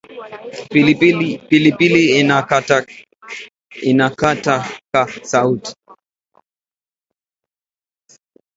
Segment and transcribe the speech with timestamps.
[0.71, 2.01] Pilipili
[3.83, 4.69] inakataka
[5.23, 5.73] sauti